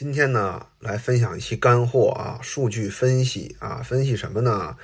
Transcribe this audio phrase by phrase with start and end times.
[0.00, 4.76] 今天呢，来分享一期干货啊，数据分析啊，分析什么呢？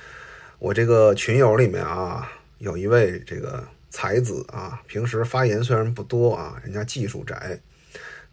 [0.59, 7.61] 我这个群友里面啊，有一位这个才子啊，平时发言虽然不多啊，人家技术宅，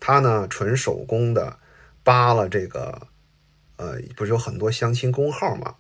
[0.01, 1.57] 他呢纯手工的
[2.03, 3.07] 扒了这个，
[3.77, 5.77] 呃，不是有很多相亲公号嘛？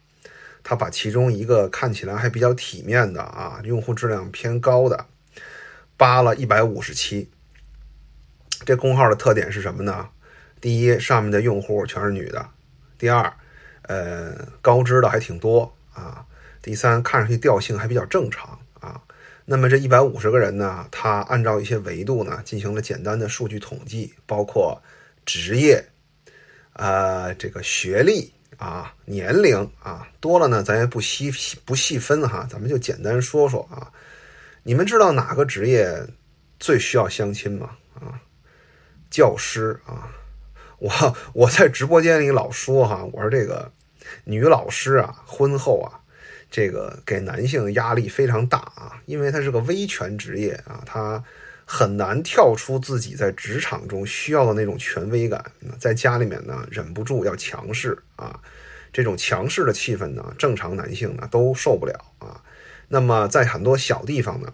[0.62, 5.06] 他把其中一个看起来还比较体面的啊，用户质量偏高的，
[5.96, 7.28] 扒了一百五十期。
[8.64, 10.10] 这公号的特点是什么呢？
[10.62, 12.40] 第一，上面的用户全是女的；
[12.96, 13.30] 第二，
[13.82, 16.24] 呃，高知的还挺多啊；
[16.62, 19.02] 第三，看上去调性还比较正常啊。
[19.44, 24.80] 那么这一百五十个人呢，他按照一些维度呢进行了简单的数据统计，包括
[25.26, 25.84] 职业、
[26.74, 31.28] 呃，这个学历啊、年龄啊，多了呢咱也不细
[31.64, 33.90] 不细分哈，咱们就简单说说啊。
[34.62, 36.00] 你们知道哪个职业
[36.60, 37.70] 最需要相亲吗？
[37.96, 38.14] 啊，
[39.10, 40.06] 教师啊。
[40.82, 43.70] 我我在直播间里老说哈，我说这个
[44.24, 46.02] 女老师啊，婚后啊，
[46.50, 51.22] 这个给男性压力非常大啊，因为她是个威权职业啊，她
[51.64, 58.40] 很难跳出自己在职场中需要的那种权威感，在家里面呢忍不住要强势啊，
[58.92, 62.42] 这种强势的气氛呢，正常男性呢都受不了啊。
[62.88, 64.52] 那么在很多小地方呢，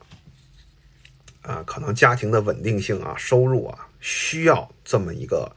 [1.41, 5.51] 啊，可能家庭的稳定性啊，收入啊，需要这么一个。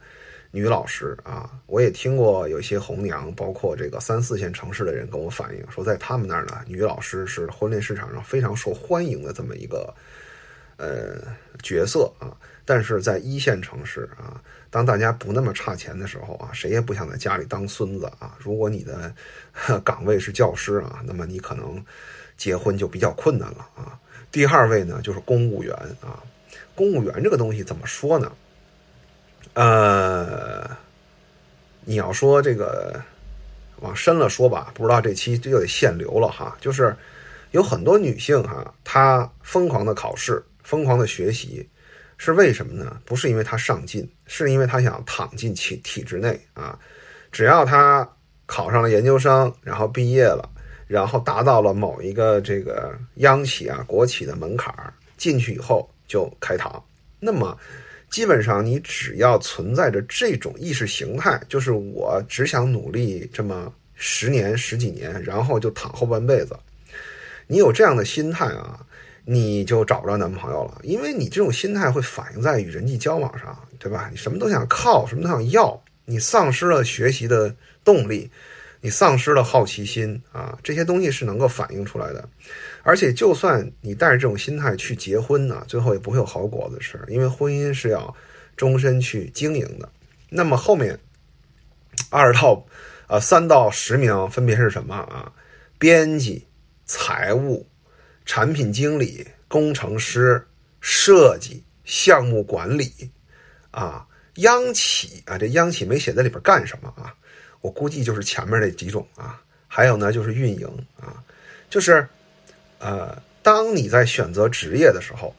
[0.54, 9.94] 女老师啊，我也听过有些红娘，包括这个三四线城市的人跟我反映说，在他们那儿呢，女老师是婚恋市场上非常受欢迎的这么一个
[10.76, 11.16] 呃
[11.62, 12.36] 角色啊。
[12.66, 18.36] 但是在一线城市啊，当大家不那么差钱的时候啊，谁也不想在家里当孙子啊。
[18.38, 19.12] 如果你的
[19.82, 21.82] 岗位是教师啊，那么你可能
[22.36, 23.98] 结婚就比较困难了啊。
[24.30, 26.22] 第二位呢，就是公务员啊。
[26.74, 28.30] 公务员这个东西怎么说呢？
[29.54, 30.66] 呃，
[31.84, 32.98] 你要说这个
[33.80, 36.56] 往深了说吧，不知道这期这就得限流了哈。
[36.58, 36.96] 就是
[37.50, 41.68] 有很多女性哈，她疯狂的考试，疯狂的学习，
[42.16, 42.98] 是为什么呢？
[43.04, 46.78] 不是因为她上进，是因为她想躺进体体制内啊。
[47.30, 48.08] 只要她
[48.46, 50.48] 考上了研究生，然后毕业了，
[50.86, 54.74] 然后达到了某一个这个央企啊、国企的门槛
[55.18, 56.82] 进去以后就开躺。
[57.20, 57.54] 那么。
[58.12, 66.54] 基本上，你只要存在着这种意识形态，就是我只想努力这么十年十几年，然后就躺后半辈子。
[67.46, 68.78] 你有这样的心态啊，
[69.24, 74.08] 你就找不着男朋友了，因为你这种心态会反映在与人际交往上，对吧？
[74.10, 78.30] 你什么都想靠，什么都想要，你丧失了学习的动力，
[78.84, 82.28] 你丧失了好奇心啊，这些东西是能够反映出来的。
[82.82, 88.12] 而且，就算你带着这种心态去结婚呢，最后也不会有好果子吃，因为婚姻是要
[88.56, 89.88] 终身去经营的。
[90.28, 90.98] 那么后面
[92.10, 92.66] 二到
[93.06, 95.32] 呃三到十名分别是什么啊？
[95.78, 96.44] 编辑、
[96.84, 97.64] 财务、
[98.26, 100.44] 产品经理、工程师、
[100.80, 102.90] 设计、项目管理
[103.70, 104.04] 啊，
[104.36, 107.14] 央企啊，这央企没写在里边干什么啊？
[107.62, 110.68] 我估计就是前面那几种啊，还有呢就是运营
[111.00, 111.16] 啊，
[111.70, 112.06] 就是。
[112.84, 115.32] 呃，当你在选择职业的时候，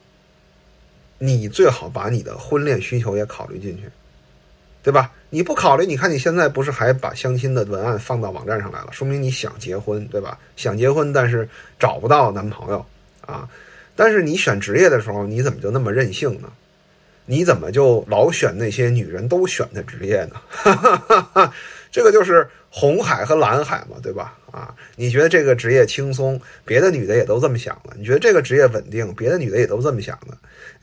[1.18, 3.82] 你最好把你的婚恋需求也考虑进去，
[4.82, 5.12] 对吧？
[5.28, 10.38] 你不考虑，你看你现在不是还把相亲的文案放到网站上来了，说明你想结婚，对吧？
[10.56, 11.46] 想结婚，但是
[11.78, 12.86] 找不到男朋友
[13.26, 13.46] 啊。
[13.94, 16.50] 但是你选职业的时候，你怎么就那么任性呢？
[17.26, 20.40] 你怎么就老选那些女人都选的职业呢？
[20.48, 21.54] 哈哈哈哈
[21.94, 24.36] 这个就是红海和蓝海嘛，对吧？
[24.50, 30.36] 啊，你觉得这个职业轻松，别的女的也都这么想的；你觉得这个职业稳定，别的女的也都这么想的。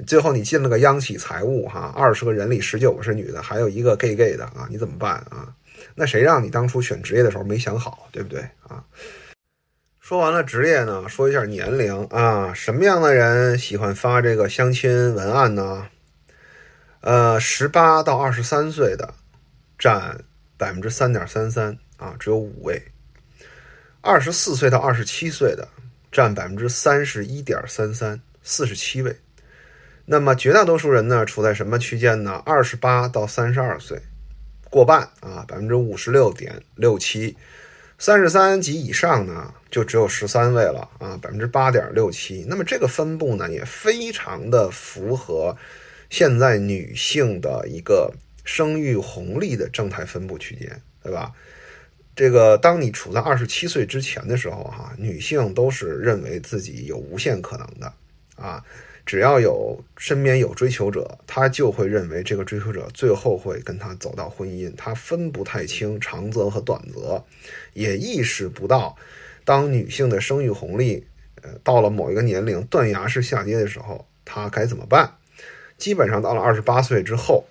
[0.08, 5.54] 最后你进了个央企财务，哈，二十个人里十九个是女的，还有一个 gay gay 的啊，你怎么办啊？
[5.96, 8.82] 那谁让你当初选职业的时候没想好，对不对啊？
[10.00, 15.88] 说完了职业呢，说一下年龄啊，什么样的人喜欢发这个相亲文案呢？
[17.02, 19.14] 呃，十八到二十三岁的
[19.78, 20.24] 占
[20.62, 22.76] 百分之三点三三啊，只有五位；
[24.00, 25.68] 二十四岁到二十七岁的
[26.12, 29.18] 占百分之三十一点三三，四十七位。
[30.06, 32.44] 那么绝大多数人呢，处在什么区间呢？
[32.46, 34.00] 二十八到三十二岁，
[34.70, 37.36] 过半啊，百分之五十六点六七；
[37.98, 42.46] 三十三及以上呢，就只有十三位了啊，百分之八点六七。
[42.48, 45.58] 那么这个分布呢，也非常的符合。
[46.12, 51.32] 现在女性的一个生育红利的正态分布区间，对吧？
[52.14, 57.94] 这个当你处在二十七岁之前的时候，哈，女性都是认为自己有无限可能的，
[58.36, 58.64] 啊，
[59.06, 67.24] 只要有身边有追求者，他就会认为这个追求者最后会跟他走到婚姻，他分不太清长则和短则，
[67.74, 68.98] 也意识不到，
[69.46, 71.08] 当女性的生育红利，
[71.42, 75.16] 呃，到了某一个年龄断崖式下跌的时候，她该怎么办？
[75.78, 77.46] 基本上到了二十八岁之后，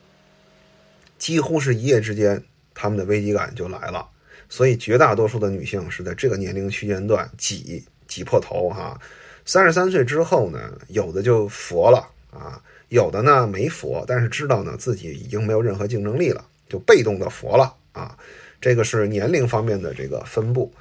[1.21, 2.43] 几乎是一夜之间，
[2.75, 4.05] 他们的危机感就来了。
[4.49, 9.01] 所以绝大多数的女性是在这个年龄区间段挤挤破头哈。
[9.45, 18.17] 三十三岁之后呢，有的就佛了啊，有的呢没佛，但是知道呢自己已经没有任何竞争力了，就被动的佛了啊。
[18.61, 20.73] 这个是年龄方面的这个分布。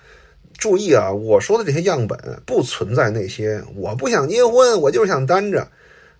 [0.57, 5.65] 注意啊，我说的这些样本不存在那些我不想结婚，我就是想单着，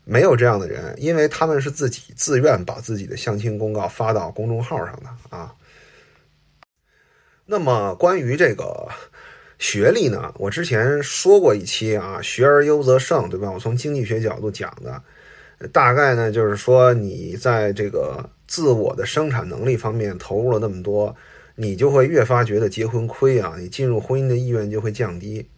[0.10, 5.54] 没有这样的人，因为他们是自己自愿把自己的相亲公告发到公众号上的啊。
[7.46, 8.90] 那么关于这个。
[9.62, 10.34] 学历呢？
[10.38, 13.52] 我之前说过一期啊，“学而优则胜”，对吧？
[13.52, 15.04] 我从经济学角度讲的，
[15.74, 21.14] 大概呢就是说，你在这个自我的生产能力方面投入了那么多，
[21.56, 25.50] 你就会越发觉得结婚亏啊，你进入婚姻的意愿就会降低。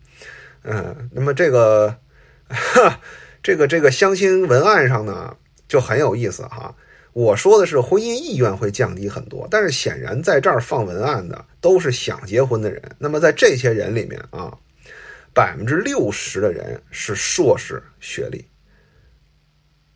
[0.63, 1.95] 嗯，那么这个，
[3.43, 5.35] 这个这个相亲文案上呢，
[5.67, 6.75] 就很有意思哈。
[7.13, 12.81] 我说的是婚姻意愿会降低很多，但是显然在这儿放文案的都是想结婚的人。
[12.97, 14.57] 那么在这些人里面啊，
[15.33, 18.45] 百分之六十的人是硕士学历，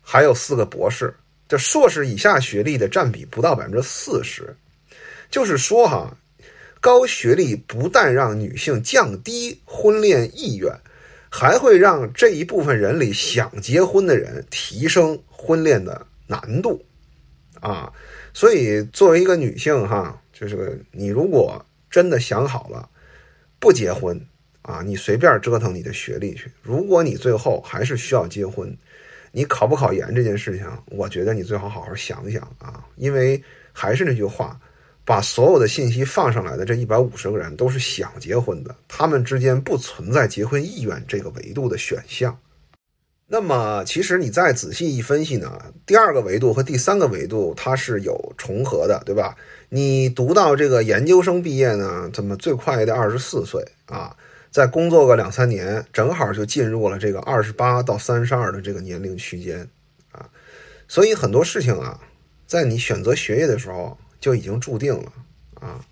[0.02, 1.14] 还有四个博士。
[1.48, 4.54] 这硕士以下学历的占比不到百分之四十，
[5.30, 6.14] 就是说哈，
[6.80, 10.70] 高学历不但让女性降低婚恋意愿，
[11.38, 16.82] 还会让这一部分人里想结婚的人提升婚恋的难度。
[17.60, 17.92] 啊，
[18.32, 22.88] 所以作为一个女性哈，就是你如果真的想好了
[23.58, 24.18] 不结婚
[24.62, 26.50] 啊，你随便折腾你的学历去。
[26.62, 28.74] 如果你最后还是需要结婚，
[29.30, 32.82] 你考不考研这件事情，我觉得你最好好好想想啊。
[32.96, 33.42] 因为
[33.74, 34.58] 还是那句话，
[35.06, 42.36] 把所有的信息放上来的这一百五十个人都是想结婚的，他们之间不存在结婚意愿这个维度的选项。
[43.28, 49.36] 那么，其实你再仔细一分析呢，第二个维度和第三个维度它是有重合的，对吧？
[49.68, 54.16] 你读到这个研究生毕业呢，怎么最快也得二十四岁啊，
[54.52, 59.68] 再工作个两三年，正好就进入了这个二十八到三十二的这个年龄区间
[60.12, 60.28] 啊。
[60.86, 62.00] 所以很多事情啊，
[62.46, 65.12] 在你选择学业的时候就已经注定了
[65.60, 65.84] 啊。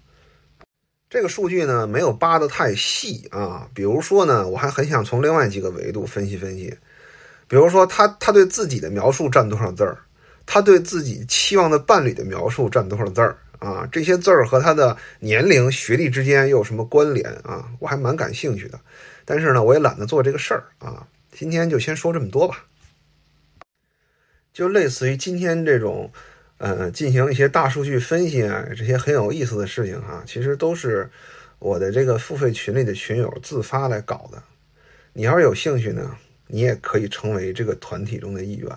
[1.08, 3.68] 这个数据呢，没有扒得太细啊。
[3.72, 6.76] 比如说呢，我还很想从另外几个维度分析分析。
[7.46, 9.98] 比如说，他他对自己的描述占多少字儿？
[10.46, 13.38] 他对自己期望的伴侣的描述占多少字儿？
[13.60, 17.70] 啊，这些字儿和他的年龄、学历之间又有什么关联啊？
[17.78, 18.80] 我还蛮感兴趣的，
[19.24, 21.06] 但是呢，我也懒得做这个事儿啊。
[21.32, 22.64] 今天就先说这么多吧。
[24.52, 26.10] 就类似于今天这种，
[26.64, 31.10] 呃，进行一些大数据分析啊，这些很有意思的事情哈，其实都是
[31.58, 34.42] 我的这个付费群里的群友自发来搞的。
[35.12, 36.16] 你要是有兴趣呢？
[36.46, 38.70] 你也可以成为这个团体中的一员。